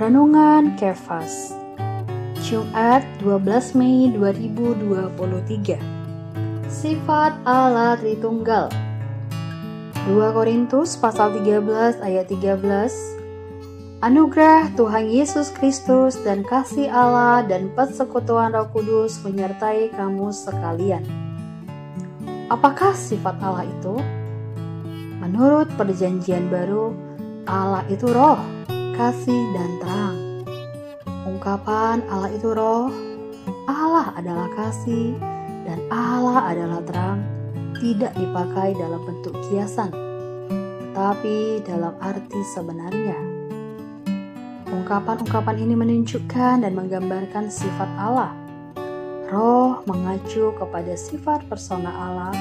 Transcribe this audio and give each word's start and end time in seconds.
Renungan 0.00 0.80
Kefas 0.80 1.52
Jumat 2.40 3.04
12 3.20 3.76
Mei 3.76 4.08
2023 4.08 5.76
Sifat 6.72 7.36
Allah 7.44 8.00
Tritunggal 8.00 8.72
2 10.08 10.16
Korintus 10.32 10.96
pasal 10.96 11.44
13 11.44 12.00
ayat 12.00 12.32
13 12.32 14.00
Anugerah 14.00 14.72
Tuhan 14.72 15.12
Yesus 15.12 15.52
Kristus 15.52 16.16
dan 16.24 16.48
kasih 16.48 16.88
Allah 16.88 17.44
dan 17.44 17.68
persekutuan 17.76 18.56
Roh 18.56 18.72
Kudus 18.72 19.20
menyertai 19.20 19.92
kamu 19.92 20.32
sekalian. 20.32 21.04
Apakah 22.48 22.96
sifat 22.96 23.36
Allah 23.44 23.68
itu? 23.68 24.00
Menurut 25.20 25.68
Perjanjian 25.76 26.48
Baru, 26.48 26.96
Allah 27.44 27.84
itu 27.92 28.08
roh 28.08 28.59
kasih 29.00 29.56
dan 29.56 29.70
terang. 29.80 30.16
Ungkapan 31.24 32.04
Allah 32.12 32.36
itu 32.36 32.52
roh, 32.52 32.92
Allah 33.64 34.12
adalah 34.12 34.52
kasih, 34.52 35.16
dan 35.64 35.80
Allah 35.88 36.52
adalah 36.52 36.84
terang 36.84 37.24
tidak 37.80 38.12
dipakai 38.12 38.76
dalam 38.76 39.00
bentuk 39.00 39.32
kiasan, 39.48 39.88
tetapi 40.52 41.64
dalam 41.64 41.96
arti 41.96 42.44
sebenarnya. 42.52 43.16
Ungkapan-ungkapan 44.68 45.56
ini 45.64 45.80
menunjukkan 45.80 46.60
dan 46.60 46.72
menggambarkan 46.76 47.48
sifat 47.48 47.88
Allah. 47.96 48.36
Roh 49.32 49.80
mengacu 49.88 50.52
kepada 50.60 50.92
sifat 50.92 51.48
persona 51.48 51.88
Allah, 51.88 52.36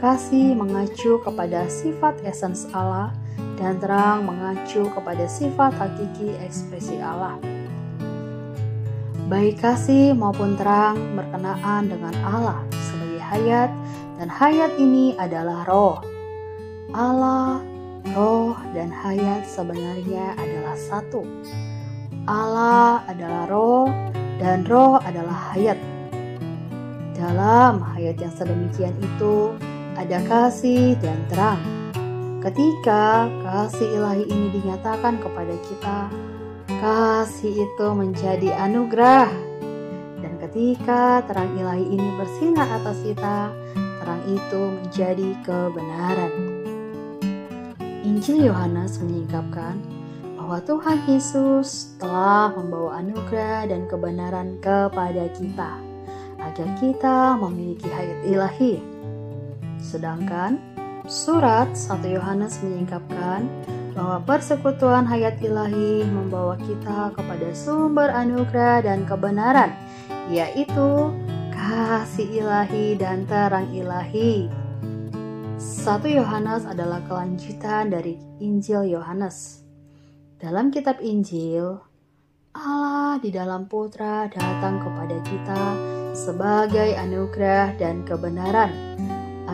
kasih 0.00 0.56
mengacu 0.56 1.20
kepada 1.20 1.68
sifat 1.68 2.16
esens 2.24 2.64
Allah, 2.72 3.12
dan 3.62 3.78
terang 3.78 4.26
mengacu 4.26 4.90
kepada 4.90 5.24
sifat 5.30 5.70
hakiki 5.78 6.34
ekspresi 6.42 6.98
Allah. 6.98 7.38
Baik 9.30 9.62
kasih 9.62 10.12
maupun 10.12 10.58
terang 10.58 10.98
berkenaan 11.16 11.88
dengan 11.88 12.12
Allah 12.26 12.60
sebagai 12.74 13.22
hayat 13.22 13.70
dan 14.18 14.28
hayat 14.28 14.76
ini 14.76 15.16
adalah 15.16 15.64
roh. 15.64 16.02
Allah, 16.92 17.64
roh, 18.12 18.52
dan 18.76 18.92
hayat 18.92 19.48
sebenarnya 19.48 20.36
adalah 20.36 20.76
satu. 20.76 21.24
Allah 22.28 23.00
adalah 23.08 23.48
roh 23.48 23.88
dan 24.36 24.68
roh 24.68 25.00
adalah 25.00 25.54
hayat. 25.54 25.80
Dalam 27.16 27.80
hayat 27.80 28.18
yang 28.18 28.34
sedemikian 28.34 28.92
itu 29.00 29.54
ada 29.96 30.18
kasih 30.28 30.98
dan 30.98 31.16
terang 31.30 31.81
Ketika 32.42 33.30
kasih 33.46 34.02
ilahi 34.02 34.26
ini 34.26 34.50
dinyatakan 34.50 35.22
kepada 35.22 35.54
kita, 35.62 35.98
kasih 36.82 37.70
itu 37.70 37.86
menjadi 37.94 38.58
anugerah. 38.66 39.30
Dan 40.18 40.42
ketika 40.42 41.22
terang 41.30 41.54
ilahi 41.54 41.86
ini 41.86 42.08
bersinar 42.18 42.66
atas 42.82 42.98
kita, 43.06 43.54
terang 44.02 44.26
itu 44.26 44.58
menjadi 44.74 45.38
kebenaran. 45.46 46.34
Injil 48.02 48.50
Yohanes 48.50 48.98
menyingkapkan 48.98 49.78
bahwa 50.34 50.58
Tuhan 50.66 50.98
Yesus 51.06 51.94
telah 52.02 52.50
membawa 52.58 53.06
anugerah 53.06 53.70
dan 53.70 53.86
kebenaran 53.86 54.58
kepada 54.58 55.30
kita 55.38 55.78
agar 56.42 56.68
kita 56.82 57.38
memiliki 57.38 57.86
hayat 57.86 58.18
ilahi. 58.26 58.82
Sedangkan 59.78 60.71
Surat 61.10 61.74
1 61.74 61.98
Yohanes 62.14 62.62
menyingkapkan 62.62 63.50
bahwa 63.90 64.22
persekutuan 64.22 65.02
hayat 65.02 65.34
ilahi 65.42 66.06
membawa 66.06 66.54
kita 66.62 67.10
kepada 67.18 67.50
sumber 67.50 68.06
anugerah 68.06 68.86
dan 68.86 69.02
kebenaran, 69.02 69.74
yaitu 70.30 71.10
kasih 71.50 72.46
ilahi 72.46 72.94
dan 72.94 73.26
terang 73.26 73.66
ilahi. 73.74 74.46
1 75.58 76.06
Yohanes 76.06 76.70
adalah 76.70 77.02
kelanjutan 77.10 77.90
dari 77.90 78.14
Injil 78.38 78.86
Yohanes. 78.86 79.66
Dalam 80.38 80.70
kitab 80.70 81.02
Injil, 81.02 81.82
Allah 82.54 83.18
di 83.18 83.34
dalam 83.34 83.66
putra 83.66 84.30
datang 84.30 84.78
kepada 84.78 85.18
kita 85.26 85.62
sebagai 86.14 86.94
anugerah 86.94 87.74
dan 87.74 88.06
kebenaran 88.06 88.70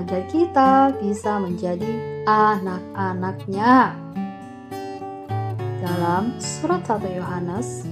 agar 0.09 0.25
kita 0.33 0.73
bisa 1.05 1.37
menjadi 1.37 2.25
anak-anaknya. 2.25 3.93
Dalam 5.85 6.33
surat 6.41 6.81
1 6.89 7.13
Yohanes, 7.13 7.85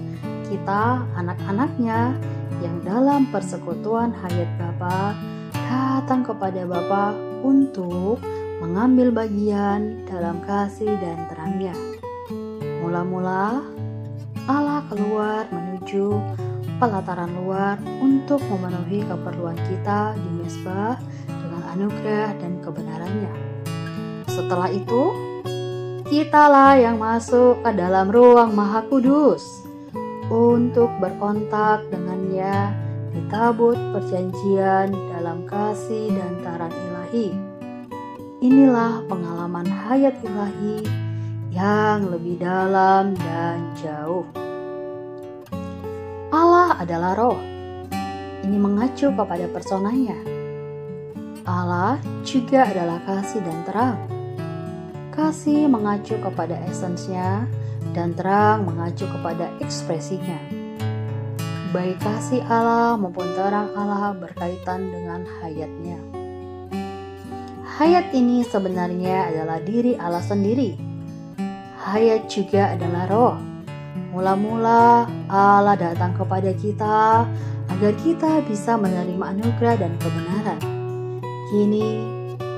kita 0.49 1.05
anak-anaknya 1.13 2.17
yang 2.65 2.81
dalam 2.89 3.29
persekutuan 3.29 4.17
hayat 4.17 4.49
Bapa 4.57 5.13
datang 5.53 6.25
kepada 6.25 6.65
Bapa 6.65 7.13
untuk 7.45 8.17
mengambil 8.65 9.13
bagian 9.13 10.09
dalam 10.09 10.41
kasih 10.49 10.97
dan 10.97 11.21
terangnya. 11.29 11.77
Mula-mula 12.81 13.61
Allah 14.49 14.81
keluar 14.89 15.45
menuju 15.53 16.17
pelataran 16.81 17.29
luar 17.45 17.77
untuk 18.01 18.41
memenuhi 18.49 19.05
keperluan 19.05 19.61
kita 19.69 20.17
di 20.17 20.29
mesbah 20.41 20.97
anugerah 21.77 22.33
dan 22.41 22.57
kebenarannya. 22.65 23.33
Setelah 24.33 24.73
itu, 24.73 25.13
kitalah 26.09 26.81
yang 26.81 26.97
masuk 26.97 27.61
ke 27.61 27.71
dalam 27.77 28.09
ruang 28.09 28.57
maha 28.57 28.81
kudus 28.89 29.45
untuk 30.33 30.89
berkontak 30.99 31.85
dengannya 31.93 32.73
di 33.13 33.21
tabut 33.29 33.77
perjanjian 33.93 34.91
dalam 35.13 35.45
kasih 35.45 36.17
dan 36.17 36.33
taran 36.41 36.73
ilahi. 36.73 37.29
Inilah 38.41 39.05
pengalaman 39.05 39.69
hayat 39.69 40.17
ilahi 40.25 40.81
yang 41.53 42.09
lebih 42.09 42.41
dalam 42.41 43.13
dan 43.17 43.73
jauh. 43.81 44.25
Allah 46.33 46.77
adalah 46.81 47.17
roh. 47.17 47.41
Ini 48.45 48.57
mengacu 48.61 49.11
kepada 49.17 49.49
personanya 49.49 50.36
Allah 51.47 52.03
juga 52.27 52.67
adalah 52.67 52.99
kasih 53.07 53.39
dan 53.47 53.63
terang. 53.63 53.99
Kasih 55.15 55.71
mengacu 55.71 56.19
kepada 56.19 56.59
esensnya 56.67 57.47
dan 57.95 58.19
terang 58.19 58.67
mengacu 58.67 59.07
kepada 59.07 59.47
ekspresinya. 59.63 60.43
Baik 61.71 62.03
kasih 62.03 62.43
Allah 62.51 62.99
maupun 62.99 63.31
terang 63.39 63.71
Allah 63.79 64.11
berkaitan 64.19 64.91
dengan 64.91 65.23
hayatnya. 65.39 66.03
Hayat 67.79 68.11
ini 68.11 68.43
sebenarnya 68.43 69.31
adalah 69.31 69.63
diri 69.63 69.95
Allah 69.95 70.27
sendiri. 70.27 70.75
Hayat 71.79 72.27
juga 72.27 72.75
adalah 72.75 73.07
roh. 73.07 73.37
Mula-mula 74.11 75.07
Allah 75.31 75.79
datang 75.79 76.11
kepada 76.19 76.51
kita 76.59 77.23
agar 77.71 77.93
kita 78.03 78.43
bisa 78.51 78.75
menerima 78.75 79.25
anugerah 79.31 79.77
dan 79.79 79.95
kebenaran. 80.03 80.76
Kini 81.47 82.03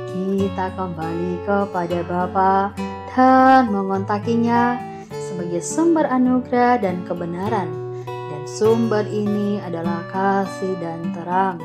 kita 0.08 0.72
kembali 0.72 1.44
kepada 1.44 1.98
Bapa 2.08 2.72
dan 3.12 3.68
mengontakinya 3.68 4.80
sebagai 5.12 5.60
sumber 5.60 6.08
anugerah 6.08 6.80
dan 6.80 7.04
kebenaran. 7.04 7.68
Dan 8.06 8.42
sumber 8.48 9.04
ini 9.04 9.60
adalah 9.60 10.06
kasih 10.08 10.78
dan 10.80 11.10
terang. 11.12 11.58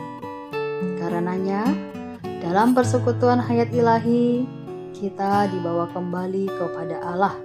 Karenanya, 0.98 1.64
dalam 2.42 2.76
persekutuan 2.76 3.40
hayat 3.40 3.72
ilahi, 3.72 4.44
kita 4.92 5.48
dibawa 5.54 5.88
kembali 5.94 6.50
kepada 6.50 6.98
Allah 7.08 7.38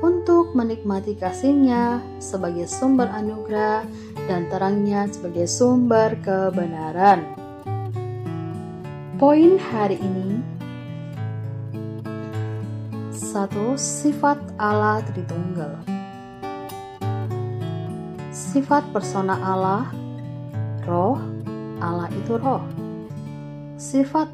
untuk 0.00 0.56
menikmati 0.56 1.18
kasihnya 1.18 2.00
sebagai 2.16 2.64
sumber 2.64 3.12
anugerah 3.12 3.84
dan 4.24 4.48
terangnya 4.48 5.04
sebagai 5.10 5.50
sumber 5.50 6.14
kebenaran. 6.24 7.41
Poin 9.22 9.54
hari 9.54 10.02
ini 10.02 10.42
satu 13.14 13.78
sifat 13.78 14.34
Allah 14.58 14.98
Tritunggal. 15.06 15.78
Sifat 18.34 18.82
persona 18.90 19.38
Allah, 19.38 19.94
roh, 20.82 21.22
Allah 21.78 22.10
itu 22.10 22.34
roh. 22.34 22.66
Sifat 23.78 24.26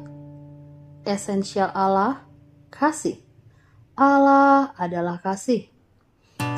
esensial 1.05 1.69
Allah, 1.77 2.25
kasih. 2.73 3.21
Allah 3.93 4.73
adalah 4.73 5.21
kasih 5.21 5.69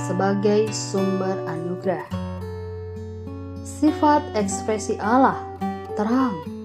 sebagai 0.07 0.71
sumber 0.71 1.35
anugerah. 1.51 2.07
Sifat 3.67 4.23
ekspresi 4.39 4.95
Allah, 5.03 5.35
terang 5.99 6.60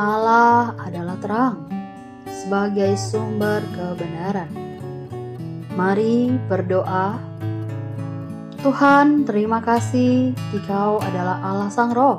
Allah 0.00 0.72
adalah 0.80 1.20
terang 1.20 1.68
sebagai 2.24 2.96
sumber 2.96 3.60
kebenaran. 3.76 4.48
Mari 5.76 6.40
berdoa. 6.48 7.20
Tuhan, 8.64 9.28
terima 9.28 9.60
kasih. 9.60 10.32
Dikau 10.56 11.04
adalah 11.04 11.44
Allah 11.44 11.68
Sang 11.68 11.92
Roh. 11.92 12.16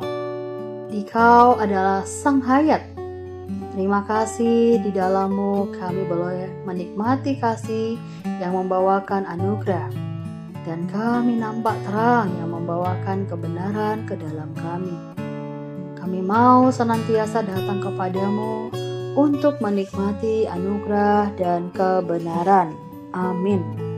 Dikau 0.94 1.58
adalah 1.58 2.06
Sang 2.06 2.38
Hayat. 2.46 2.86
Terima 3.74 4.06
kasih 4.06 4.78
di 4.86 4.94
dalammu 4.94 5.74
kami 5.74 6.06
boleh 6.06 6.54
menikmati 6.70 7.42
kasih 7.42 7.98
yang 8.38 8.62
membawakan 8.62 9.26
anugerah. 9.26 9.90
Dan 10.62 10.86
kami 10.86 11.42
nampak 11.42 11.74
terang 11.90 12.30
yang 12.38 12.54
membawakan 12.54 13.26
kebenaran 13.26 14.06
ke 14.06 14.14
dalam 14.14 14.54
kami. 14.54 15.11
Kami 16.02 16.18
mau 16.26 16.74
senantiasa 16.74 17.46
datang 17.46 17.78
kepadamu 17.78 18.74
untuk 19.14 19.62
menikmati 19.62 20.50
anugerah 20.50 21.30
dan 21.38 21.70
kebenaran. 21.70 22.74
Amin. 23.14 23.91